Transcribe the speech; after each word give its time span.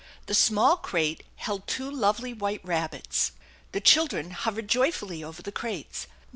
The 0.25 0.33
small 0.33 0.77
crate 0.77 1.23
held 1.35 1.67
two 1.67 1.87
lovely 1.91 2.33
white 2.33 2.65
rabbits. 2.65 3.33
The 3.71 3.81
children 3.81 4.31
hovered 4.31 4.67
joyfully 4.67 5.23
over 5.23 5.43
the 5.43 5.51
crates. 5.51 6.07